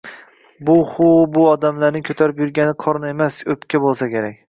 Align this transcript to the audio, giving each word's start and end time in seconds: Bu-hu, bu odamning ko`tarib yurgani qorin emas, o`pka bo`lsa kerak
Bu-hu, 0.69 1.09
bu 1.35 1.45
odamning 1.51 2.09
ko`tarib 2.09 2.43
yurgani 2.47 2.79
qorin 2.87 3.09
emas, 3.15 3.41
o`pka 3.57 3.87
bo`lsa 3.89 4.15
kerak 4.19 4.39